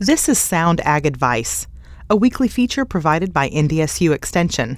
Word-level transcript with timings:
This 0.00 0.28
is 0.28 0.40
Sound 0.40 0.80
Ag 0.80 1.06
Advice, 1.06 1.68
a 2.10 2.16
weekly 2.16 2.48
feature 2.48 2.84
provided 2.84 3.32
by 3.32 3.48
NDSU 3.50 4.12
Extension. 4.12 4.76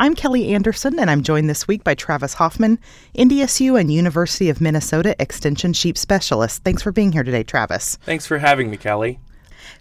I'm 0.00 0.14
Kelly 0.14 0.54
Anderson, 0.54 0.98
and 0.98 1.10
I'm 1.10 1.22
joined 1.22 1.50
this 1.50 1.68
week 1.68 1.84
by 1.84 1.94
Travis 1.94 2.32
Hoffman, 2.32 2.78
NDSU 3.14 3.78
and 3.78 3.92
University 3.92 4.48
of 4.48 4.62
Minnesota 4.62 5.14
Extension 5.20 5.74
Sheep 5.74 5.98
Specialist. 5.98 6.64
Thanks 6.64 6.80
for 6.80 6.92
being 6.92 7.12
here 7.12 7.22
today, 7.22 7.42
Travis. 7.42 7.96
Thanks 8.06 8.26
for 8.26 8.38
having 8.38 8.70
me, 8.70 8.78
Kelly. 8.78 9.20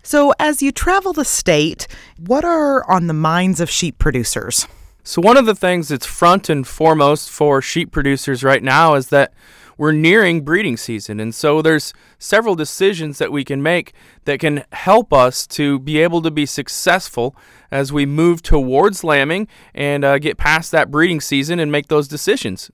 So, 0.01 0.33
as 0.37 0.61
you 0.61 0.73
travel 0.73 1.13
the 1.13 1.23
state, 1.23 1.87
what 2.17 2.43
are 2.43 2.83
on 2.91 3.07
the 3.07 3.13
minds 3.13 3.61
of 3.61 3.69
sheep 3.69 3.99
producers? 3.99 4.67
So, 5.05 5.21
one 5.21 5.35
of 5.35 5.45
the 5.45 5.55
things 5.55 5.89
that's 5.89 6.05
front 6.05 6.49
and 6.49 6.65
foremost 6.65 7.29
for 7.29 7.61
sheep 7.61 7.91
producers 7.91 8.43
right 8.43 8.63
now 8.63 8.95
is 8.95 9.09
that 9.09 9.33
we're 9.77 9.91
nearing 9.91 10.41
breeding 10.41 10.77
season. 10.77 11.19
And 11.19 11.33
so 11.33 11.61
there's 11.61 11.93
several 12.19 12.55
decisions 12.55 13.17
that 13.17 13.31
we 13.31 13.43
can 13.43 13.61
make 13.61 13.93
that 14.25 14.39
can 14.39 14.63
help 14.71 15.11
us 15.11 15.47
to 15.47 15.79
be 15.79 15.99
able 15.99 16.21
to 16.21 16.31
be 16.31 16.45
successful 16.45 17.35
as 17.71 17.91
we 17.91 18.05
move 18.05 18.41
towards 18.41 19.03
lambing 19.03 19.47
and 19.73 20.05
uh, 20.05 20.19
get 20.19 20.37
past 20.37 20.71
that 20.71 20.91
breeding 20.91 21.19
season 21.19 21.59
and 21.59 21.71
make 21.71 21.87
those 21.87 22.07
decisions. 22.07 22.71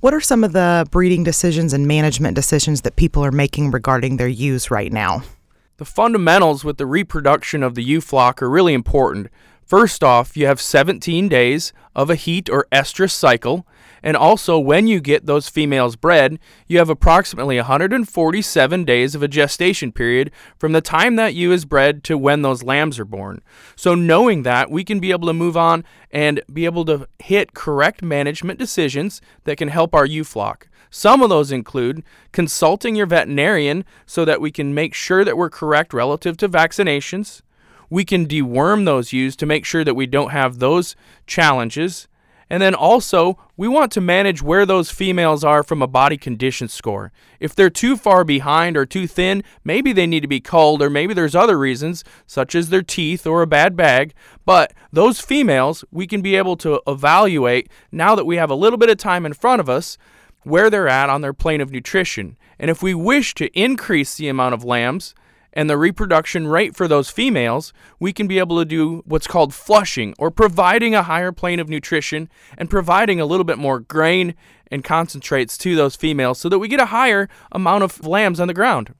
What 0.00 0.12
are 0.12 0.20
some 0.20 0.44
of 0.44 0.52
the 0.52 0.86
breeding 0.90 1.24
decisions 1.24 1.72
and 1.72 1.88
management 1.88 2.34
decisions 2.34 2.82
that 2.82 2.96
people 2.96 3.24
are 3.24 3.32
making 3.32 3.70
regarding 3.70 4.18
their 4.18 4.28
ewes 4.28 4.70
right 4.70 4.92
now? 4.92 5.22
The 5.78 5.84
fundamentals 5.84 6.62
with 6.62 6.76
the 6.76 6.86
reproduction 6.86 7.62
of 7.62 7.74
the 7.74 7.82
ewe 7.82 8.00
flock 8.00 8.42
are 8.42 8.50
really 8.50 8.74
important. 8.74 9.28
First 9.66 10.04
off, 10.04 10.36
you 10.36 10.46
have 10.46 10.60
17 10.60 11.28
days 11.28 11.72
of 11.94 12.10
a 12.10 12.16
heat 12.16 12.50
or 12.50 12.66
estrus 12.70 13.12
cycle, 13.12 13.66
and 14.02 14.14
also 14.14 14.58
when 14.58 14.86
you 14.86 15.00
get 15.00 15.24
those 15.24 15.48
females 15.48 15.96
bred, 15.96 16.38
you 16.66 16.76
have 16.76 16.90
approximately 16.90 17.56
147 17.56 18.84
days 18.84 19.14
of 19.14 19.22
a 19.22 19.28
gestation 19.28 19.90
period 19.90 20.30
from 20.58 20.72
the 20.72 20.82
time 20.82 21.16
that 21.16 21.32
ewe 21.32 21.50
is 21.50 21.64
bred 21.64 22.04
to 22.04 22.18
when 22.18 22.42
those 22.42 22.62
lambs 22.62 22.98
are 22.98 23.06
born. 23.06 23.40
So 23.74 23.94
knowing 23.94 24.42
that, 24.42 24.70
we 24.70 24.84
can 24.84 25.00
be 25.00 25.12
able 25.12 25.28
to 25.28 25.32
move 25.32 25.56
on 25.56 25.82
and 26.10 26.42
be 26.52 26.66
able 26.66 26.84
to 26.84 27.08
hit 27.18 27.54
correct 27.54 28.02
management 28.02 28.58
decisions 28.58 29.22
that 29.44 29.56
can 29.56 29.68
help 29.68 29.94
our 29.94 30.04
ewe 30.04 30.24
flock. 30.24 30.68
Some 30.90 31.22
of 31.22 31.30
those 31.30 31.50
include 31.50 32.04
consulting 32.32 32.94
your 32.94 33.06
veterinarian 33.06 33.86
so 34.04 34.26
that 34.26 34.42
we 34.42 34.50
can 34.50 34.74
make 34.74 34.92
sure 34.92 35.24
that 35.24 35.38
we're 35.38 35.50
correct 35.50 35.94
relative 35.94 36.36
to 36.36 36.48
vaccinations, 36.50 37.40
we 37.94 38.04
can 38.04 38.26
deworm 38.26 38.84
those 38.84 39.12
ewes 39.12 39.36
to 39.36 39.46
make 39.46 39.64
sure 39.64 39.84
that 39.84 39.94
we 39.94 40.04
don't 40.04 40.32
have 40.32 40.58
those 40.58 40.96
challenges. 41.28 42.08
And 42.50 42.60
then 42.60 42.74
also, 42.74 43.38
we 43.56 43.68
want 43.68 43.92
to 43.92 44.00
manage 44.00 44.42
where 44.42 44.66
those 44.66 44.90
females 44.90 45.44
are 45.44 45.62
from 45.62 45.80
a 45.80 45.86
body 45.86 46.16
condition 46.16 46.66
score. 46.66 47.12
If 47.38 47.54
they're 47.54 47.70
too 47.70 47.96
far 47.96 48.24
behind 48.24 48.76
or 48.76 48.84
too 48.84 49.06
thin, 49.06 49.44
maybe 49.62 49.92
they 49.92 50.08
need 50.08 50.22
to 50.22 50.26
be 50.26 50.40
culled, 50.40 50.82
or 50.82 50.90
maybe 50.90 51.14
there's 51.14 51.36
other 51.36 51.56
reasons, 51.56 52.02
such 52.26 52.56
as 52.56 52.70
their 52.70 52.82
teeth 52.82 53.28
or 53.28 53.42
a 53.42 53.46
bad 53.46 53.76
bag. 53.76 54.12
But 54.44 54.74
those 54.92 55.20
females, 55.20 55.84
we 55.92 56.08
can 56.08 56.20
be 56.20 56.34
able 56.34 56.56
to 56.56 56.82
evaluate 56.88 57.70
now 57.92 58.16
that 58.16 58.26
we 58.26 58.38
have 58.38 58.50
a 58.50 58.56
little 58.56 58.76
bit 58.76 58.90
of 58.90 58.98
time 58.98 59.24
in 59.24 59.34
front 59.34 59.60
of 59.60 59.68
us 59.68 59.98
where 60.42 60.68
they're 60.68 60.88
at 60.88 61.10
on 61.10 61.20
their 61.20 61.32
plane 61.32 61.60
of 61.60 61.70
nutrition. 61.70 62.36
And 62.58 62.72
if 62.72 62.82
we 62.82 62.92
wish 62.92 63.34
to 63.34 63.56
increase 63.56 64.16
the 64.16 64.28
amount 64.28 64.54
of 64.54 64.64
lambs, 64.64 65.14
and 65.54 65.70
the 65.70 65.78
reproduction 65.78 66.46
rate 66.48 66.76
for 66.76 66.86
those 66.86 67.08
females, 67.08 67.72
we 67.98 68.12
can 68.12 68.26
be 68.26 68.38
able 68.38 68.58
to 68.58 68.64
do 68.64 69.02
what's 69.06 69.26
called 69.26 69.54
flushing 69.54 70.14
or 70.18 70.30
providing 70.30 70.94
a 70.94 71.04
higher 71.04 71.32
plane 71.32 71.60
of 71.60 71.68
nutrition 71.68 72.28
and 72.58 72.68
providing 72.68 73.20
a 73.20 73.26
little 73.26 73.44
bit 73.44 73.56
more 73.56 73.80
grain 73.80 74.34
and 74.70 74.84
concentrates 74.84 75.56
to 75.56 75.76
those 75.76 75.96
females 75.96 76.38
so 76.38 76.48
that 76.48 76.58
we 76.58 76.68
get 76.68 76.80
a 76.80 76.86
higher 76.86 77.28
amount 77.52 77.84
of 77.84 78.04
lambs 78.04 78.40
on 78.40 78.48
the 78.48 78.54
ground. 78.54 78.92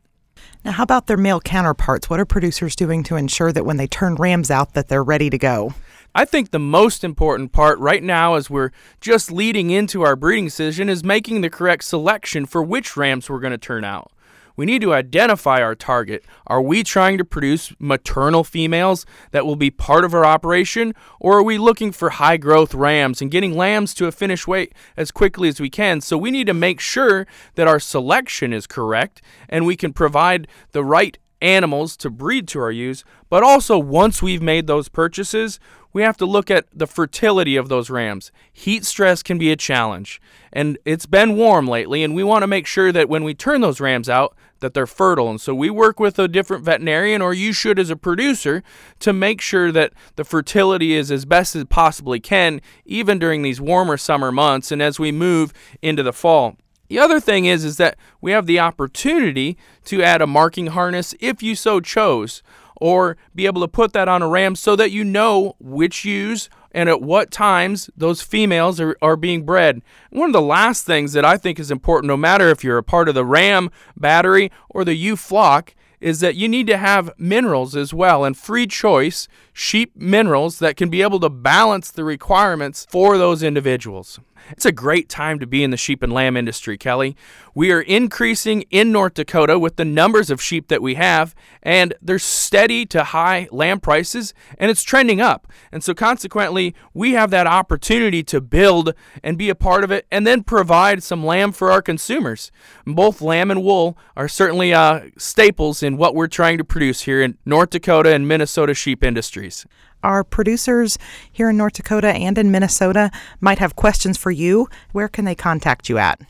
Now, 0.64 0.72
how 0.72 0.84
about 0.84 1.08
their 1.08 1.16
male 1.16 1.40
counterparts? 1.40 2.08
What 2.08 2.20
are 2.20 2.24
producers 2.24 2.76
doing 2.76 3.02
to 3.04 3.16
ensure 3.16 3.52
that 3.52 3.66
when 3.66 3.76
they 3.76 3.86
turn 3.86 4.14
rams 4.14 4.50
out 4.50 4.74
that 4.74 4.88
they're 4.88 5.04
ready 5.04 5.28
to 5.30 5.38
go? 5.38 5.74
I 6.14 6.24
think 6.24 6.50
the 6.50 6.60
most 6.60 7.02
important 7.02 7.50
part 7.50 7.78
right 7.80 8.02
now 8.02 8.34
as 8.34 8.48
we're 8.48 8.70
just 9.00 9.32
leading 9.32 9.70
into 9.70 10.02
our 10.02 10.14
breeding 10.14 10.48
season 10.48 10.88
is 10.88 11.02
making 11.02 11.40
the 11.40 11.50
correct 11.50 11.84
selection 11.84 12.46
for 12.46 12.62
which 12.62 12.96
rams 12.96 13.28
we're 13.28 13.40
going 13.40 13.50
to 13.50 13.58
turn 13.58 13.84
out 13.84 14.12
we 14.56 14.66
need 14.66 14.82
to 14.82 14.94
identify 14.94 15.60
our 15.60 15.74
target. 15.74 16.24
Are 16.46 16.62
we 16.62 16.82
trying 16.82 17.18
to 17.18 17.24
produce 17.24 17.72
maternal 17.78 18.44
females 18.44 19.04
that 19.32 19.46
will 19.46 19.56
be 19.56 19.70
part 19.70 20.04
of 20.04 20.14
our 20.14 20.24
operation, 20.24 20.94
or 21.18 21.38
are 21.38 21.42
we 21.42 21.58
looking 21.58 21.92
for 21.92 22.10
high 22.10 22.36
growth 22.36 22.74
rams 22.74 23.20
and 23.20 23.30
getting 23.30 23.56
lambs 23.56 23.94
to 23.94 24.06
a 24.06 24.12
finished 24.12 24.46
weight 24.46 24.72
as 24.96 25.10
quickly 25.10 25.48
as 25.48 25.60
we 25.60 25.70
can? 25.70 26.00
So 26.00 26.16
we 26.16 26.30
need 26.30 26.46
to 26.46 26.54
make 26.54 26.80
sure 26.80 27.26
that 27.56 27.68
our 27.68 27.80
selection 27.80 28.52
is 28.52 28.66
correct 28.66 29.22
and 29.48 29.66
we 29.66 29.76
can 29.76 29.92
provide 29.92 30.48
the 30.72 30.84
right 30.84 31.18
animals 31.44 31.96
to 31.98 32.10
breed 32.10 32.48
to 32.48 32.60
our 32.60 32.72
ewes, 32.72 33.04
but 33.28 33.42
also 33.42 33.78
once 33.78 34.22
we've 34.22 34.42
made 34.42 34.66
those 34.66 34.88
purchases, 34.88 35.60
we 35.92 36.02
have 36.02 36.16
to 36.16 36.26
look 36.26 36.50
at 36.50 36.66
the 36.72 36.86
fertility 36.86 37.54
of 37.54 37.68
those 37.68 37.90
rams. 37.90 38.32
Heat 38.52 38.84
stress 38.84 39.22
can 39.22 39.38
be 39.38 39.52
a 39.52 39.56
challenge, 39.56 40.20
and 40.52 40.76
it's 40.84 41.06
been 41.06 41.36
warm 41.36 41.68
lately, 41.68 42.02
and 42.02 42.14
we 42.14 42.24
want 42.24 42.42
to 42.42 42.48
make 42.48 42.66
sure 42.66 42.90
that 42.90 43.08
when 43.08 43.22
we 43.22 43.34
turn 43.34 43.60
those 43.60 43.80
rams 43.80 44.08
out, 44.08 44.34
that 44.60 44.72
they're 44.72 44.86
fertile. 44.86 45.28
And 45.28 45.40
so 45.40 45.54
we 45.54 45.68
work 45.68 46.00
with 46.00 46.18
a 46.18 46.26
different 46.26 46.64
veterinarian, 46.64 47.20
or 47.20 47.34
you 47.34 47.52
should 47.52 47.78
as 47.78 47.90
a 47.90 47.96
producer, 47.96 48.62
to 49.00 49.12
make 49.12 49.40
sure 49.40 49.70
that 49.70 49.92
the 50.16 50.24
fertility 50.24 50.94
is 50.94 51.12
as 51.12 51.26
best 51.26 51.54
as 51.54 51.64
possibly 51.64 52.18
can, 52.18 52.60
even 52.86 53.18
during 53.18 53.42
these 53.42 53.60
warmer 53.60 53.98
summer 53.98 54.32
months 54.32 54.72
and 54.72 54.80
as 54.82 54.98
we 54.98 55.12
move 55.12 55.52
into 55.82 56.02
the 56.02 56.12
fall. 56.12 56.56
The 56.88 56.98
other 56.98 57.20
thing 57.20 57.44
is 57.46 57.64
is 57.64 57.76
that 57.78 57.96
we 58.20 58.32
have 58.32 58.46
the 58.46 58.60
opportunity 58.60 59.56
to 59.86 60.02
add 60.02 60.22
a 60.22 60.26
marking 60.26 60.68
harness 60.68 61.14
if 61.20 61.42
you 61.42 61.54
so 61.54 61.80
chose 61.80 62.42
or 62.76 63.16
be 63.34 63.46
able 63.46 63.60
to 63.62 63.68
put 63.68 63.92
that 63.92 64.08
on 64.08 64.22
a 64.22 64.28
ram 64.28 64.56
so 64.56 64.76
that 64.76 64.90
you 64.90 65.04
know 65.04 65.56
which 65.58 66.04
ewes 66.04 66.50
and 66.72 66.88
at 66.88 67.00
what 67.00 67.30
times 67.30 67.88
those 67.96 68.20
females 68.20 68.80
are, 68.80 68.96
are 69.00 69.16
being 69.16 69.44
bred. 69.44 69.80
One 70.10 70.30
of 70.30 70.32
the 70.32 70.42
last 70.42 70.84
things 70.84 71.12
that 71.12 71.24
I 71.24 71.36
think 71.36 71.60
is 71.60 71.70
important, 71.70 72.08
no 72.08 72.16
matter 72.16 72.50
if 72.50 72.64
you're 72.64 72.78
a 72.78 72.82
part 72.82 73.08
of 73.08 73.14
the 73.14 73.24
ram 73.24 73.70
battery 73.96 74.50
or 74.68 74.84
the 74.84 74.94
ewe 74.94 75.16
flock, 75.16 75.74
is 76.00 76.20
that 76.20 76.34
you 76.34 76.48
need 76.48 76.66
to 76.66 76.76
have 76.76 77.14
minerals 77.16 77.74
as 77.74 77.94
well 77.94 78.24
and 78.24 78.36
free 78.36 78.66
choice 78.66 79.26
sheep 79.54 79.96
minerals 79.96 80.58
that 80.58 80.76
can 80.76 80.90
be 80.90 81.00
able 81.00 81.20
to 81.20 81.30
balance 81.30 81.90
the 81.90 82.04
requirements 82.04 82.86
for 82.90 83.16
those 83.16 83.42
individuals. 83.42 84.20
It's 84.50 84.66
a 84.66 84.72
great 84.72 85.08
time 85.08 85.38
to 85.38 85.46
be 85.46 85.64
in 85.64 85.70
the 85.70 85.76
sheep 85.76 86.02
and 86.02 86.12
lamb 86.12 86.36
industry, 86.36 86.76
Kelly. 86.76 87.16
We 87.54 87.70
are 87.72 87.80
increasing 87.80 88.62
in 88.70 88.92
North 88.92 89.14
Dakota 89.14 89.58
with 89.58 89.76
the 89.76 89.84
numbers 89.84 90.28
of 90.28 90.42
sheep 90.42 90.68
that 90.68 90.82
we 90.82 90.94
have, 90.94 91.34
and 91.62 91.94
they're 92.02 92.18
steady 92.18 92.84
to 92.86 93.04
high 93.04 93.48
lamb 93.50 93.80
prices, 93.80 94.34
and 94.58 94.70
it's 94.70 94.82
trending 94.82 95.20
up. 95.20 95.46
And 95.72 95.82
so, 95.82 95.94
consequently, 95.94 96.74
we 96.92 97.12
have 97.12 97.30
that 97.30 97.46
opportunity 97.46 98.22
to 98.24 98.40
build 98.40 98.92
and 99.22 99.38
be 99.38 99.48
a 99.48 99.54
part 99.54 99.84
of 99.84 99.90
it, 99.90 100.06
and 100.10 100.26
then 100.26 100.42
provide 100.42 101.02
some 101.02 101.24
lamb 101.24 101.52
for 101.52 101.70
our 101.70 101.80
consumers. 101.80 102.50
Both 102.84 103.22
lamb 103.22 103.50
and 103.50 103.62
wool 103.62 103.96
are 104.16 104.28
certainly 104.28 104.74
uh, 104.74 105.10
staples 105.16 105.82
in 105.82 105.96
what 105.96 106.14
we're 106.14 106.26
trying 106.26 106.58
to 106.58 106.64
produce 106.64 107.02
here 107.02 107.22
in 107.22 107.38
North 107.46 107.70
Dakota 107.70 108.12
and 108.14 108.28
Minnesota 108.28 108.74
sheep 108.74 109.02
industries 109.44 109.66
our 110.04 110.22
producers 110.22 110.96
here 111.32 111.50
in 111.50 111.56
North 111.56 111.72
Dakota 111.72 112.08
and 112.08 112.38
in 112.38 112.50
Minnesota 112.50 113.10
might 113.40 113.58
have 113.58 113.74
questions 113.74 114.18
for 114.18 114.30
you, 114.30 114.68
where 114.92 115.08
can 115.08 115.24
they 115.24 115.34
contact 115.34 115.88
you 115.88 115.96
at? 115.98 116.20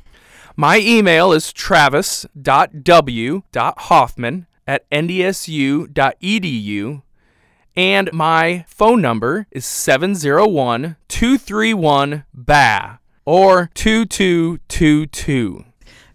My 0.57 0.79
email 0.79 1.33
is 1.33 1.53
travis.w.hoffman 1.53 4.47
at 4.67 4.91
ndsu.edu. 4.91 7.03
And 7.77 8.09
my 8.13 8.65
phone 8.69 9.03
number 9.03 9.49
is 9.51 9.67
701 9.67 10.95
231 11.09 12.23
BA 12.33 13.01
or 13.25 13.69
2222. 13.75 15.65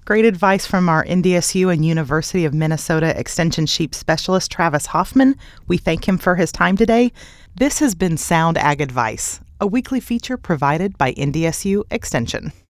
Great 0.09 0.25
advice 0.25 0.65
from 0.65 0.89
our 0.89 1.05
NDSU 1.05 1.71
and 1.71 1.85
University 1.85 2.43
of 2.43 2.51
Minnesota 2.51 3.15
Extension 3.15 3.67
Sheep 3.67 3.93
Specialist, 3.93 4.51
Travis 4.51 4.87
Hoffman. 4.87 5.35
We 5.67 5.77
thank 5.77 6.07
him 6.07 6.17
for 6.17 6.35
his 6.35 6.51
time 6.51 6.75
today. 6.75 7.11
This 7.57 7.77
has 7.77 7.93
been 7.93 8.17
Sound 8.17 8.57
Ag 8.57 8.81
Advice, 8.81 9.39
a 9.61 9.67
weekly 9.67 9.99
feature 9.99 10.35
provided 10.35 10.97
by 10.97 11.13
NDSU 11.13 11.83
Extension. 11.91 12.51